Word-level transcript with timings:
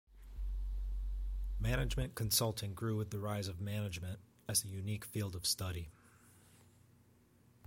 Management 1.59 2.15
consulting 2.15 2.73
grew 2.73 2.95
with 2.97 3.11
the 3.11 3.19
rise 3.19 3.47
of 3.47 3.61
management, 3.61 4.19
as 4.49 4.63
a 4.63 4.67
unique 4.67 5.05
field 5.05 5.35
of 5.35 5.45
study. 5.45 5.91